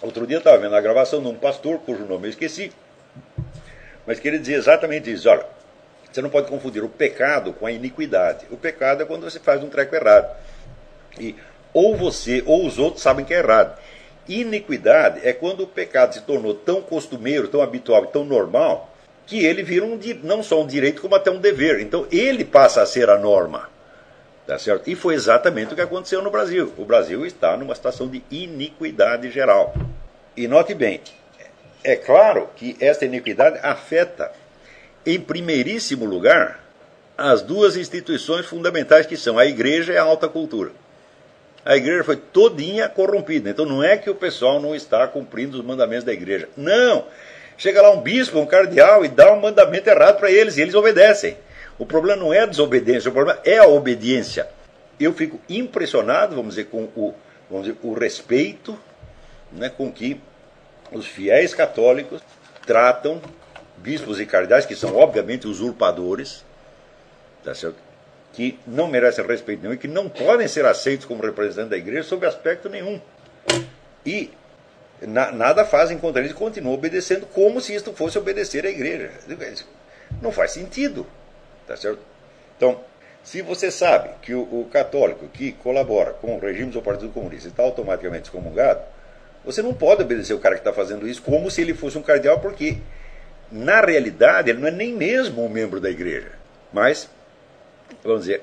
Outro 0.00 0.26
dia 0.26 0.36
eu 0.36 0.40
estava 0.40 0.58
vendo 0.58 0.74
a 0.74 0.80
gravação 0.80 1.22
de 1.22 1.28
um 1.28 1.34
pastor, 1.34 1.78
cujo 1.78 2.04
nome 2.04 2.26
eu 2.26 2.30
esqueci, 2.30 2.72
mas 4.06 4.18
que 4.18 4.28
ele 4.28 4.38
dizia 4.38 4.56
exatamente 4.56 5.12
isso. 5.12 5.28
Olha, 5.28 5.46
você 6.10 6.20
não 6.20 6.28
pode 6.28 6.48
confundir 6.48 6.82
o 6.82 6.88
pecado 6.88 7.52
com 7.52 7.66
a 7.66 7.72
iniquidade. 7.72 8.46
O 8.50 8.56
pecado 8.56 9.02
é 9.02 9.06
quando 9.06 9.22
você 9.22 9.38
faz 9.38 9.62
um 9.62 9.68
treco 9.68 9.94
errado. 9.94 10.36
E 11.18 11.34
ou 11.72 11.96
você 11.96 12.42
ou 12.44 12.66
os 12.66 12.78
outros 12.78 13.02
sabem 13.02 13.24
que 13.24 13.32
é 13.32 13.38
errado. 13.38 13.78
Iniquidade 14.28 15.20
é 15.26 15.32
quando 15.32 15.62
o 15.62 15.66
pecado 15.66 16.14
se 16.14 16.22
tornou 16.22 16.54
tão 16.54 16.80
costumeiro, 16.80 17.48
tão 17.48 17.60
habitual 17.60 18.06
tão 18.06 18.24
normal 18.24 18.94
que 19.26 19.44
ele 19.44 19.62
vira 19.62 19.84
um, 19.84 19.98
não 20.22 20.42
só 20.42 20.62
um 20.62 20.66
direito, 20.66 21.00
como 21.00 21.14
até 21.14 21.30
um 21.30 21.40
dever. 21.40 21.80
Então 21.80 22.06
ele 22.10 22.44
passa 22.44 22.82
a 22.82 22.86
ser 22.86 23.08
a 23.10 23.18
norma. 23.18 23.70
Tá 24.46 24.58
certo? 24.58 24.90
E 24.90 24.94
foi 24.94 25.14
exatamente 25.14 25.72
o 25.72 25.76
que 25.76 25.82
aconteceu 25.82 26.20
no 26.20 26.30
Brasil. 26.30 26.72
O 26.76 26.84
Brasil 26.84 27.24
está 27.24 27.56
numa 27.56 27.74
situação 27.74 28.08
de 28.08 28.22
iniquidade 28.30 29.30
geral. 29.30 29.74
E 30.36 30.48
note 30.48 30.74
bem, 30.74 31.00
é 31.84 31.96
claro 31.96 32.48
que 32.56 32.76
esta 32.80 33.04
iniquidade 33.04 33.58
afeta, 33.62 34.32
em 35.06 35.20
primeiríssimo 35.20 36.04
lugar, 36.04 36.60
as 37.16 37.42
duas 37.42 37.76
instituições 37.76 38.46
fundamentais 38.46 39.06
que 39.06 39.16
são 39.16 39.38
a 39.38 39.46
igreja 39.46 39.92
e 39.92 39.96
a 39.96 40.02
alta 40.02 40.28
cultura. 40.28 40.72
A 41.64 41.76
igreja 41.76 42.02
foi 42.02 42.16
todinha 42.16 42.88
corrompida. 42.88 43.50
Então 43.50 43.64
não 43.64 43.82
é 43.82 43.96
que 43.96 44.10
o 44.10 44.14
pessoal 44.14 44.60
não 44.60 44.74
está 44.74 45.06
cumprindo 45.06 45.58
os 45.58 45.64
mandamentos 45.64 46.04
da 46.04 46.12
igreja. 46.12 46.48
Não! 46.56 47.06
Chega 47.56 47.80
lá 47.80 47.90
um 47.90 48.00
bispo, 48.00 48.38
um 48.38 48.46
cardeal 48.46 49.04
e 49.04 49.08
dá 49.08 49.32
um 49.32 49.40
mandamento 49.40 49.88
errado 49.88 50.18
para 50.18 50.30
eles 50.30 50.56
e 50.56 50.62
eles 50.62 50.74
obedecem. 50.74 51.36
O 51.78 51.86
problema 51.86 52.20
não 52.20 52.32
é 52.32 52.40
a 52.40 52.46
desobediência, 52.46 53.10
o 53.10 53.12
problema 53.12 53.40
é 53.44 53.58
a 53.58 53.66
obediência. 53.66 54.48
Eu 54.98 55.12
fico 55.12 55.40
impressionado, 55.48 56.34
vamos 56.34 56.54
dizer, 56.54 56.66
com 56.66 56.84
o, 56.96 57.14
vamos 57.48 57.66
dizer, 57.66 57.78
o 57.82 57.92
respeito 57.92 58.78
né, 59.52 59.68
com 59.68 59.92
que 59.92 60.20
os 60.90 61.06
fiéis 61.06 61.54
católicos 61.54 62.20
tratam 62.66 63.20
bispos 63.76 64.20
e 64.20 64.26
cardeais, 64.26 64.66
que 64.66 64.76
são 64.76 64.96
obviamente 64.96 65.46
usurpadores, 65.46 66.44
tá 67.44 67.54
certo? 67.54 67.91
Que 68.32 68.58
não 68.66 68.88
merecem 68.88 69.26
respeito 69.26 69.62
nenhum 69.62 69.74
e 69.74 69.78
que 69.78 69.88
não 69.88 70.08
podem 70.08 70.48
ser 70.48 70.64
aceitos 70.64 71.06
como 71.06 71.22
representantes 71.22 71.70
da 71.70 71.76
igreja 71.76 72.04
sob 72.04 72.26
aspecto 72.26 72.68
nenhum. 72.68 73.00
E 74.04 74.30
na, 75.02 75.30
nada 75.30 75.64
fazem 75.64 75.98
contra 75.98 76.20
eles 76.20 76.32
e 76.32 76.34
continuam 76.34 76.74
obedecendo 76.74 77.26
como 77.26 77.60
se 77.60 77.74
isto 77.74 77.92
fosse 77.92 78.18
obedecer 78.18 78.64
à 78.64 78.70
igreja. 78.70 79.10
Não 80.20 80.32
faz 80.32 80.52
sentido. 80.52 81.06
Tá 81.66 81.76
certo? 81.76 82.00
Então, 82.56 82.80
se 83.22 83.42
você 83.42 83.70
sabe 83.70 84.10
que 84.20 84.34
o, 84.34 84.42
o 84.42 84.68
católico 84.72 85.28
que 85.28 85.52
colabora 85.52 86.12
com 86.12 86.36
o 86.36 86.40
regime 86.40 86.70
do 86.70 86.82
Partido 86.82 87.12
Comunista 87.12 87.48
está 87.48 87.62
automaticamente 87.62 88.24
excomungado, 88.24 88.80
você 89.44 89.62
não 89.62 89.74
pode 89.74 90.02
obedecer 90.02 90.34
o 90.34 90.38
cara 90.38 90.54
que 90.54 90.60
está 90.60 90.72
fazendo 90.72 91.06
isso 91.06 91.22
como 91.22 91.50
se 91.50 91.60
ele 91.60 91.74
fosse 91.74 91.98
um 91.98 92.02
cardeal, 92.02 92.40
porque 92.40 92.78
na 93.50 93.80
realidade 93.80 94.50
ele 94.50 94.60
não 94.60 94.68
é 94.68 94.70
nem 94.70 94.92
mesmo 94.92 95.44
um 95.44 95.48
membro 95.48 95.80
da 95.80 95.90
igreja. 95.90 96.32
Mas, 96.72 97.08
vamos 98.02 98.22
dizer, 98.22 98.42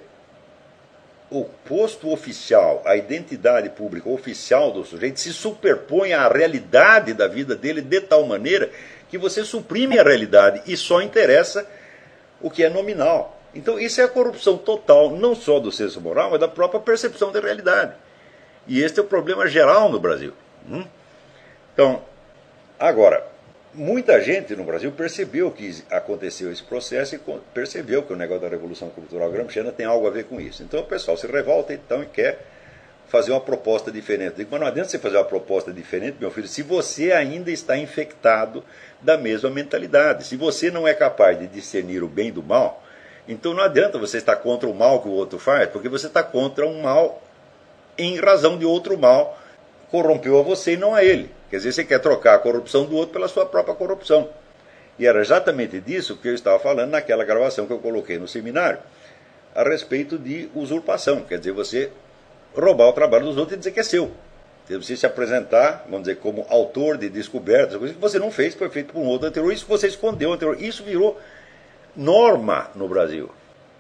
o 1.31 1.45
posto 1.45 2.11
oficial, 2.11 2.81
a 2.85 2.95
identidade 2.95 3.69
pública 3.69 4.09
oficial 4.09 4.71
do 4.71 4.83
sujeito 4.83 5.19
se 5.19 5.31
superpõe 5.31 6.13
à 6.13 6.27
realidade 6.27 7.13
da 7.13 7.27
vida 7.27 7.55
dele 7.55 7.81
de 7.81 8.01
tal 8.01 8.25
maneira 8.25 8.71
que 9.09 9.17
você 9.17 9.43
suprime 9.43 9.99
a 9.99 10.03
realidade 10.03 10.61
e 10.65 10.75
só 10.75 11.01
interessa 11.01 11.67
o 12.41 12.49
que 12.49 12.63
é 12.63 12.69
nominal. 12.69 13.39
Então, 13.53 13.79
isso 13.79 13.99
é 13.99 14.03
a 14.03 14.07
corrupção 14.07 14.57
total, 14.57 15.11
não 15.11 15.35
só 15.35 15.59
do 15.59 15.71
senso 15.71 15.99
moral, 15.99 16.31
mas 16.31 16.39
da 16.39 16.47
própria 16.47 16.79
percepção 16.79 17.31
da 17.31 17.39
realidade. 17.39 17.93
E 18.67 18.81
este 18.81 18.99
é 18.99 19.03
o 19.03 19.05
problema 19.05 19.47
geral 19.47 19.89
no 19.89 19.99
Brasil. 19.99 20.33
Hum? 20.69 20.85
Então, 21.73 22.03
agora, 22.79 23.25
muita 23.73 24.21
gente 24.21 24.55
no 24.55 24.63
Brasil 24.63 24.91
percebeu 24.91 25.51
que 25.51 25.83
aconteceu 25.91 26.51
esse 26.51 26.63
processo 26.63 27.15
e 27.15 27.19
percebeu 27.53 28.03
que 28.03 28.13
o 28.13 28.15
negócio 28.15 28.43
da 28.43 28.49
Revolução 28.49 28.89
Cultural 28.89 29.31
Gramsciana 29.31 29.71
tem 29.71 29.85
algo 29.85 30.07
a 30.07 30.09
ver 30.09 30.25
com 30.25 30.39
isso. 30.39 30.63
Então 30.63 30.79
o 30.81 30.85
pessoal 30.85 31.17
se 31.17 31.27
revolta 31.27 31.73
então 31.73 32.03
e 32.03 32.05
quer 32.05 32.39
fazer 33.07 33.31
uma 33.31 33.41
proposta 33.41 33.91
diferente. 33.91 34.35
Digo, 34.38 34.49
mas 34.51 34.59
não 34.59 34.67
adianta 34.67 34.89
você 34.89 34.99
fazer 34.99 35.17
uma 35.17 35.25
proposta 35.25 35.73
diferente, 35.73 36.17
meu 36.19 36.29
filho, 36.29 36.47
se 36.47 36.61
você 36.61 37.11
ainda 37.11 37.49
está 37.49 37.75
infectado 37.75 38.63
da 39.01 39.17
mesma 39.17 39.49
mentalidade. 39.49 40.25
Se 40.25 40.35
você 40.35 40.69
não 40.69 40.88
é 40.88 40.93
capaz 40.93 41.39
de 41.39 41.47
discernir 41.47 42.03
o 42.03 42.07
bem 42.07 42.31
do 42.31 42.43
mal, 42.43 42.83
então 43.27 43.53
não 43.53 43.63
adianta 43.63 43.97
você 43.97 44.17
estar 44.17 44.35
contra 44.38 44.67
o 44.67 44.73
mal 44.73 45.01
que 45.01 45.07
o 45.07 45.11
outro 45.11 45.39
faz, 45.39 45.69
porque 45.69 45.89
você 45.89 46.07
está 46.07 46.23
contra 46.23 46.65
um 46.65 46.81
mal 46.81 47.21
em 47.97 48.19
razão 48.19 48.57
de 48.57 48.65
outro 48.65 48.97
mal 48.97 49.38
corrompeu 49.91 50.39
a 50.39 50.43
você 50.43 50.74
e 50.74 50.77
não 50.77 50.93
a 50.93 51.03
ele. 51.03 51.31
Quer 51.50 51.58
dizer, 51.58 51.72
você 51.72 51.84
quer 51.84 52.00
trocar 52.00 52.36
a 52.36 52.39
corrupção 52.39 52.86
do 52.86 52.96
outro 52.96 53.13
pela 53.13 53.27
sua 53.27 53.46
própria 53.46 53.75
corrupção. 53.75 54.29
E 54.98 55.08
era 55.08 55.22
exatamente 55.22 55.79
disso 55.79 56.17
que 56.17 56.27
eu 56.27 56.36
estava 56.36 56.60
falando 56.60 56.91
naquela 56.91 57.24
gravação 57.24 57.65
que 57.65 57.74
eu 57.74 57.79
coloquei 57.79 58.19
no 58.19 58.27
seminário, 58.27 58.79
a 59.55 59.63
respeito 59.63 60.17
de 60.17 60.50
usurpação. 60.53 61.22
Quer 61.22 61.39
dizer, 61.39 61.51
você 61.51 61.91
roubar 62.55 62.89
o 62.89 62.93
trabalho 62.93 63.25
dos 63.25 63.38
outros 63.38 63.55
e 63.55 63.58
dizer 63.60 63.72
que 63.72 63.79
é 63.79 63.84
seu. 63.84 64.12
Você 64.69 64.96
se 64.96 65.05
apresentar, 65.05 65.86
vamos 65.86 66.01
dizer, 66.01 66.17
como 66.17 66.46
autor 66.48 66.96
de 66.96 67.10
descobertas, 67.10 67.75
coisas 67.75 67.96
que 67.96 68.01
você 68.01 68.19
não 68.19 68.29
fez, 68.29 68.53
foi 68.53 68.69
feito 68.69 68.93
por 68.93 69.00
um 69.00 69.08
outro 69.08 69.27
anterior, 69.27 69.51
isso 69.51 69.65
você 69.67 69.88
escondeu 69.88 70.31
anterior. 70.31 70.62
Isso 70.62 70.84
virou 70.84 71.19
norma 71.96 72.69
no 72.75 72.88
Brasil. 72.88 73.31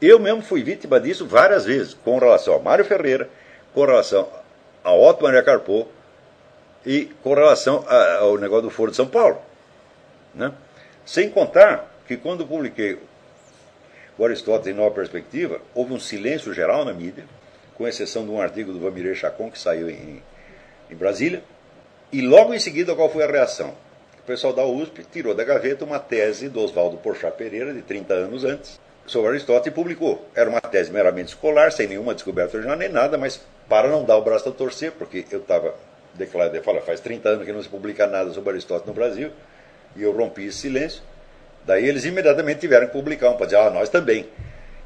Eu 0.01 0.17
mesmo 0.17 0.41
fui 0.41 0.63
vítima 0.63 0.99
disso 0.99 1.27
várias 1.27 1.65
vezes, 1.65 1.93
com 1.93 2.17
relação 2.17 2.55
a 2.55 2.59
Mário 2.59 2.85
Ferreira, 2.85 3.29
com 3.71 3.85
relação 3.85 4.27
a 4.83 4.91
Otto 4.91 5.23
Maria 5.23 5.43
Carpô, 5.43 5.85
e 6.85 7.05
com 7.23 7.33
relação 7.33 7.85
ao 8.19 8.37
negócio 8.37 8.63
do 8.63 8.69
Foro 8.69 8.91
de 8.91 8.97
São 8.97 9.07
Paulo. 9.07 9.39
Né? 10.33 10.51
Sem 11.05 11.29
contar 11.29 11.91
que 12.07 12.17
quando 12.17 12.45
publiquei 12.45 12.99
o 14.17 14.25
Aristóteles 14.25 14.75
em 14.75 14.79
Nova 14.79 14.93
Perspectiva, 14.93 15.61
houve 15.73 15.93
um 15.93 15.99
silêncio 15.99 16.53
geral 16.53 16.83
na 16.83 16.93
mídia, 16.93 17.23
com 17.75 17.87
exceção 17.87 18.25
de 18.25 18.31
um 18.31 18.41
artigo 18.41 18.73
do 18.73 18.79
Vamiré 18.79 19.13
Chacon 19.15 19.49
que 19.49 19.57
saiu 19.57 19.89
em, 19.89 20.21
em 20.89 20.95
Brasília, 20.95 21.43
e 22.11 22.21
logo 22.21 22.53
em 22.53 22.59
seguida 22.59 22.95
qual 22.95 23.09
foi 23.09 23.23
a 23.23 23.27
reação? 23.27 23.73
O 24.19 24.23
pessoal 24.23 24.51
da 24.51 24.65
USP 24.65 25.03
tirou 25.11 25.33
da 25.33 25.43
gaveta 25.43 25.85
uma 25.85 25.99
tese 25.99 26.49
do 26.49 26.59
Oswaldo 26.59 26.97
Porchat 26.97 27.35
Pereira, 27.37 27.73
de 27.73 27.81
30 27.81 28.13
anos 28.13 28.43
antes, 28.43 28.79
sobre 29.05 29.29
Aristóteles 29.29 29.67
e 29.67 29.71
publicou. 29.71 30.27
Era 30.35 30.49
uma 30.49 30.61
tese 30.61 30.91
meramente 30.91 31.29
escolar, 31.29 31.71
sem 31.71 31.87
nenhuma 31.87 32.13
descoberta 32.13 32.57
original 32.57 32.77
nem 32.77 32.89
nada, 32.89 33.17
mas 33.17 33.41
para 33.67 33.87
não 33.87 34.03
dar 34.03 34.17
o 34.17 34.21
braço 34.21 34.49
a 34.49 34.51
torcer, 34.51 34.91
porque 34.91 35.25
eu 35.31 35.39
estava 35.39 35.73
declarei, 36.19 36.61
fala, 36.61 36.81
faz 36.81 36.99
30 36.99 37.29
anos 37.29 37.45
que 37.45 37.51
não 37.51 37.63
se 37.63 37.69
publica 37.69 38.05
nada 38.05 38.31
sobre 38.31 38.51
Aristóteles 38.51 38.87
no 38.87 38.93
Brasil, 38.93 39.31
e 39.95 40.03
eu 40.03 40.11
rompi 40.11 40.45
esse 40.45 40.59
silêncio. 40.59 41.01
Daí 41.65 41.87
eles 41.87 42.05
imediatamente 42.05 42.59
tiveram 42.59 42.87
que 42.87 42.93
publicar 42.93 43.29
um 43.29 43.37
para 43.37 43.47
dizer, 43.47 43.57
ah, 43.57 43.69
nós 43.69 43.89
também. 43.89 44.27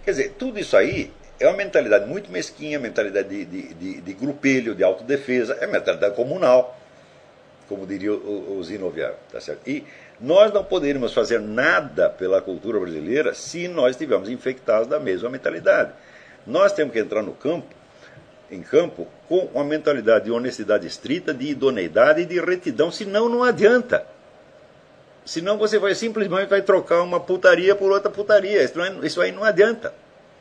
Quer 0.03 0.11
dizer, 0.11 0.35
tudo 0.37 0.59
isso 0.59 0.77
aí 0.77 1.11
é 1.39 1.47
uma 1.47 1.57
mentalidade 1.57 2.05
muito 2.07 2.31
mesquinha, 2.31 2.79
mentalidade 2.79 3.27
de, 3.27 3.45
de, 3.45 3.73
de, 3.73 4.01
de 4.01 4.13
grupelho, 4.13 4.75
de 4.75 4.83
autodefesa, 4.83 5.57
é 5.59 5.67
mentalidade 5.67 6.15
comunal, 6.15 6.77
como 7.67 7.85
diria 7.85 8.13
o, 8.13 8.57
o 8.57 8.63
Zino 8.63 8.89
Vieira, 8.89 9.15
tá 9.31 9.41
certo? 9.41 9.67
E 9.67 9.85
nós 10.19 10.53
não 10.53 10.63
poderíamos 10.63 11.13
fazer 11.13 11.39
nada 11.39 12.09
pela 12.09 12.41
cultura 12.41 12.79
brasileira 12.79 13.33
se 13.33 13.67
nós 13.67 13.91
estivermos 13.91 14.29
infectados 14.29 14.87
da 14.87 14.99
mesma 14.99 15.29
mentalidade. 15.29 15.91
Nós 16.45 16.73
temos 16.73 16.93
que 16.93 16.99
entrar 16.99 17.21
no 17.21 17.33
campo 17.33 17.73
em 18.53 18.61
campo 18.61 19.07
com 19.27 19.49
uma 19.53 19.63
mentalidade 19.63 20.25
de 20.25 20.31
honestidade 20.31 20.87
estrita, 20.87 21.33
de 21.33 21.47
idoneidade 21.47 22.21
e 22.21 22.25
de 22.25 22.39
retidão, 22.39 22.91
senão 22.91 23.27
não 23.27 23.43
adianta. 23.43 24.05
Senão 25.25 25.57
você 25.57 25.79
vai 25.79 25.95
simplesmente 25.95 26.49
vai 26.49 26.61
trocar 26.61 27.01
uma 27.01 27.19
putaria 27.19 27.75
por 27.75 27.91
outra 27.91 28.11
putaria. 28.11 28.61
Isso, 28.61 28.79
é, 28.81 28.89
isso 29.03 29.21
aí 29.21 29.31
não 29.31 29.43
adianta. 29.43 29.93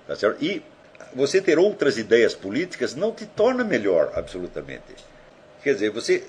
Tá? 0.06 0.14
E 0.40 0.62
você 1.14 1.40
ter 1.40 1.58
outras 1.58 1.98
ideias 1.98 2.34
políticas 2.34 2.94
não 2.94 3.12
te 3.12 3.26
torna 3.26 3.62
melhor, 3.62 4.12
absolutamente. 4.14 4.94
Quer 5.62 5.74
dizer, 5.74 5.90
você 5.90 6.24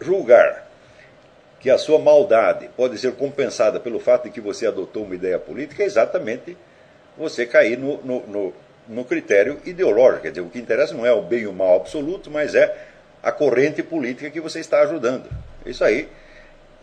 julgar 0.00 0.66
que 1.58 1.70
a 1.70 1.78
sua 1.78 1.98
maldade 1.98 2.68
pode 2.76 2.98
ser 2.98 3.12
compensada 3.12 3.80
pelo 3.80 3.98
fato 3.98 4.24
de 4.24 4.30
que 4.30 4.40
você 4.40 4.66
adotou 4.66 5.04
uma 5.04 5.14
ideia 5.14 5.38
política 5.38 5.82
é 5.82 5.86
exatamente 5.86 6.56
você 7.16 7.46
cair 7.46 7.78
no, 7.78 7.96
no, 8.02 8.26
no 8.26 8.54
no 8.88 9.04
critério 9.04 9.60
ideológico. 9.64 10.22
Quer 10.22 10.30
dizer, 10.30 10.40
o 10.40 10.48
que 10.48 10.58
interessa 10.58 10.94
não 10.94 11.04
é 11.04 11.12
o 11.12 11.22
bem 11.22 11.40
e 11.40 11.46
o 11.46 11.52
mal 11.52 11.76
absoluto, 11.76 12.30
mas 12.30 12.54
é 12.54 12.86
a 13.22 13.32
corrente 13.32 13.82
política 13.82 14.30
que 14.30 14.40
você 14.40 14.60
está 14.60 14.80
ajudando. 14.82 15.28
Isso 15.64 15.82
aí 15.84 16.08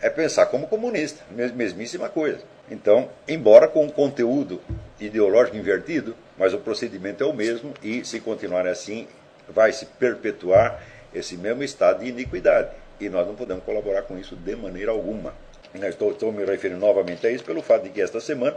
é 0.00 0.10
pensar 0.10 0.46
como 0.46 0.66
comunista, 0.66 1.24
mesmíssima 1.30 2.08
coisa. 2.08 2.40
Então, 2.70 3.08
embora 3.26 3.68
com 3.68 3.84
um 3.84 3.88
conteúdo 3.88 4.60
ideológico 5.00 5.56
invertido, 5.56 6.14
mas 6.36 6.52
o 6.52 6.58
procedimento 6.58 7.22
é 7.22 7.26
o 7.26 7.32
mesmo 7.32 7.72
e, 7.82 8.04
se 8.04 8.20
continuar 8.20 8.66
assim, 8.66 9.06
vai 9.48 9.72
se 9.72 9.86
perpetuar 9.86 10.82
esse 11.14 11.36
mesmo 11.36 11.62
estado 11.62 12.00
de 12.00 12.10
iniquidade. 12.10 12.70
E 13.00 13.08
nós 13.08 13.26
não 13.26 13.34
podemos 13.34 13.64
colaborar 13.64 14.02
com 14.02 14.18
isso 14.18 14.36
de 14.36 14.56
maneira 14.56 14.90
alguma. 14.90 15.34
Estou, 15.74 16.12
estou 16.12 16.32
me 16.32 16.44
referindo 16.44 16.80
novamente 16.80 17.26
a 17.26 17.30
isso 17.30 17.44
pelo 17.44 17.62
fato 17.62 17.84
de 17.84 17.90
que 17.90 18.00
esta 18.00 18.20
semana 18.20 18.56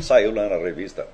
saiu 0.00 0.34
lá 0.34 0.48
na 0.48 0.56
revista 0.56 1.06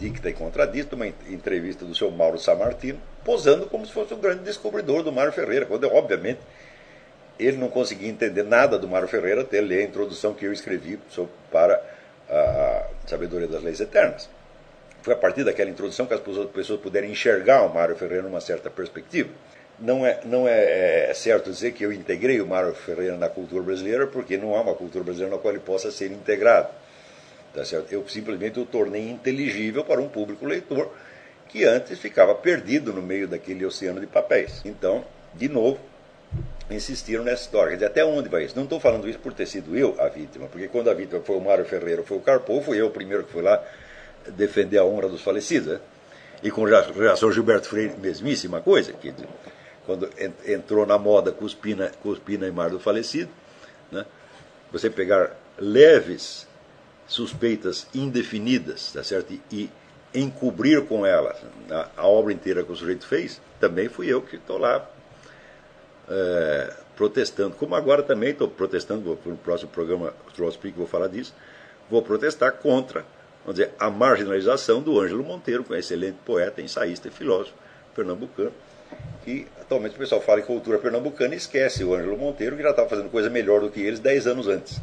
dicta 0.00 0.30
e 0.30 0.32
contradita 0.32 0.96
uma 0.96 1.06
entrevista 1.06 1.84
do 1.84 1.94
seu 1.94 2.10
Mauro 2.10 2.38
Samartino, 2.38 2.98
posando 3.22 3.66
como 3.66 3.86
se 3.86 3.92
fosse 3.92 4.14
o 4.14 4.16
grande 4.16 4.42
descobridor 4.42 5.02
do 5.02 5.12
Mário 5.12 5.30
Ferreira, 5.30 5.66
quando, 5.66 5.84
obviamente, 5.84 6.40
ele 7.38 7.58
não 7.58 7.68
conseguia 7.68 8.08
entender 8.08 8.42
nada 8.42 8.78
do 8.78 8.88
Mário 8.88 9.06
Ferreira 9.06 9.42
até 9.42 9.60
ler 9.60 9.80
a 9.80 9.84
introdução 9.84 10.32
que 10.32 10.46
eu 10.46 10.52
escrevi 10.52 10.98
para 11.52 11.82
a 12.28 12.86
Sabedoria 13.06 13.46
das 13.46 13.62
Leis 13.62 13.80
Eternas. 13.80 14.28
Foi 15.02 15.14
a 15.14 15.16
partir 15.16 15.44
daquela 15.44 15.70
introdução 15.70 16.06
que 16.06 16.14
as 16.14 16.20
pessoas 16.20 16.80
puderam 16.80 17.08
enxergar 17.08 17.62
o 17.62 17.72
Mário 17.72 17.96
Ferreira 17.96 18.22
numa 18.22 18.40
certa 18.40 18.70
perspectiva. 18.70 19.30
Não 19.78 20.04
é, 20.04 20.20
não 20.24 20.46
é, 20.46 21.10
é 21.10 21.14
certo 21.14 21.50
dizer 21.50 21.72
que 21.72 21.84
eu 21.84 21.92
integrei 21.92 22.40
o 22.40 22.46
Mário 22.46 22.74
Ferreira 22.74 23.16
na 23.16 23.30
cultura 23.30 23.62
brasileira, 23.62 24.06
porque 24.06 24.36
não 24.36 24.54
há 24.54 24.60
uma 24.60 24.74
cultura 24.74 25.02
brasileira 25.02 25.34
na 25.34 25.40
qual 25.40 25.54
ele 25.54 25.62
possa 25.62 25.90
ser 25.90 26.10
integrado. 26.10 26.68
Tá 27.54 27.64
certo? 27.64 27.92
Eu 27.92 28.06
simplesmente 28.08 28.60
o 28.60 28.64
tornei 28.64 29.08
inteligível 29.08 29.84
para 29.84 30.00
um 30.00 30.08
público 30.08 30.46
leitor 30.46 30.92
que 31.48 31.64
antes 31.64 31.98
ficava 31.98 32.34
perdido 32.34 32.92
no 32.92 33.02
meio 33.02 33.26
daquele 33.26 33.66
oceano 33.66 34.00
de 34.00 34.06
papéis. 34.06 34.62
Então, 34.64 35.04
de 35.34 35.48
novo, 35.48 35.80
insistiram 36.70 37.24
nessa 37.24 37.42
história. 37.42 37.70
Quer 37.70 37.76
dizer, 37.76 37.86
até 37.86 38.04
onde 38.04 38.28
vai 38.28 38.44
isso? 38.44 38.54
Não 38.54 38.64
estou 38.64 38.78
falando 38.78 39.08
isso 39.08 39.18
por 39.18 39.32
ter 39.32 39.46
sido 39.46 39.76
eu 39.76 39.96
a 40.00 40.08
vítima, 40.08 40.46
porque 40.46 40.68
quando 40.68 40.88
a 40.88 40.94
vítima 40.94 41.20
foi 41.20 41.36
o 41.36 41.40
Mário 41.40 41.64
Ferreira, 41.64 42.04
foi 42.04 42.18
o 42.18 42.20
Carpo, 42.20 42.60
fui 42.60 42.80
eu 42.80 42.86
o 42.86 42.90
primeiro 42.90 43.24
que 43.24 43.32
fui 43.32 43.42
lá 43.42 43.60
defender 44.28 44.78
a 44.78 44.84
honra 44.84 45.08
dos 45.08 45.22
falecidos. 45.22 45.72
Né? 45.72 45.80
E 46.42 46.50
com 46.50 46.62
o 46.62 47.32
Gilberto 47.32 47.68
Freire, 47.68 47.94
mesmíssima 47.98 48.60
coisa, 48.60 48.92
que 48.92 49.12
quando 49.84 50.08
entrou 50.46 50.86
na 50.86 50.98
moda 50.98 51.32
Cuspina, 51.32 51.90
Cuspina 52.02 52.46
e 52.46 52.52
Mar 52.52 52.70
do 52.70 52.78
Falecido, 52.78 53.30
né? 53.90 54.06
você 54.70 54.88
pegar 54.88 55.36
leves 55.58 56.46
suspeitas 57.10 57.88
indefinidas, 57.92 58.92
tá 58.92 59.02
certo? 59.02 59.38
E, 59.50 59.68
encobrir 60.12 60.84
com 60.86 61.06
elas 61.06 61.36
a, 61.70 61.88
a, 61.98 62.06
obra 62.06 62.32
inteira 62.32 62.64
que 62.64 62.72
o 62.72 62.74
sujeito 62.74 63.06
fez, 63.06 63.40
também 63.60 63.88
fui 63.88 64.08
eu 64.08 64.20
que 64.20 64.34
estou 64.34 64.58
lá 64.58 64.88
é, 66.08 66.74
protestando. 66.96 67.54
Como 67.54 67.76
agora 67.76 68.02
também 68.02 68.30
estou 68.30 68.48
protestando, 68.48 69.16
no 69.24 69.36
próximo 69.36 69.70
programa 69.70 70.12
Troll 70.34 70.50
Speak 70.50 70.76
vou 70.76 70.86
falar 70.86 71.06
disso, 71.06 71.32
vou 71.88 72.02
protestar 72.02 72.54
contra 72.54 73.04
vamos 73.44 73.58
dizer, 73.58 73.72
a 73.78 73.90
marginalização 73.90 74.82
do 74.82 74.98
Ângelo 75.00 75.24
Monteiro, 75.24 75.64
que 75.64 75.72
é 75.72 75.76
um 75.76 75.78
excelente 75.78 76.18
poeta, 76.24 76.60
ensaísta 76.60 77.08
e 77.08 77.10
filósofo 77.10 77.54
pernambucano, 77.94 78.52
que 79.24 79.46
atualmente 79.60 79.94
o 79.94 79.98
pessoal 79.98 80.20
fala 80.20 80.40
em 80.40 80.44
cultura 80.44 80.78
pernambucana 80.78 81.34
e 81.34 81.38
esquece 81.38 81.84
o 81.84 81.94
Ângelo 81.94 82.18
Monteiro, 82.18 82.56
que 82.56 82.62
já 82.62 82.70
estava 82.70 82.88
fazendo 82.88 83.10
coisa 83.10 83.30
melhor 83.30 83.60
do 83.60 83.70
que 83.70 83.80
eles 83.80 84.00
10 84.00 84.26
anos 84.26 84.48
antes. 84.48 84.80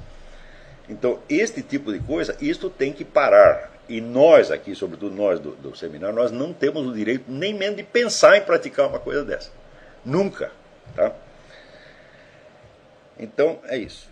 Então, 0.89 1.20
este 1.29 1.62
tipo 1.62 1.91
de 1.91 2.00
coisa, 2.00 2.36
isto 2.39 2.70
tem 2.70 2.94
que 2.94 3.03
parar. 3.03 3.72
E 3.89 4.01
nós 4.01 4.51
aqui, 4.51 4.75
sobretudo 4.75 5.15
nós 5.15 5.39
do, 5.39 5.51
do 5.51 5.75
seminário, 5.75 6.15
nós 6.15 6.32
não 6.32 6.53
temos 6.53 6.86
o 6.86 6.94
direito 6.94 7.25
nem 7.27 7.53
mesmo 7.53 7.77
de 7.77 7.84
pensar 7.84 8.38
em 8.38 8.41
praticar 8.41 8.88
uma 8.88 9.00
coisa 9.00 9.24
dessa. 9.24 9.51
Nunca. 10.03 10.51
Tá? 10.96 11.13
Então, 13.17 13.60
é 13.65 13.77
isso. 13.77 14.10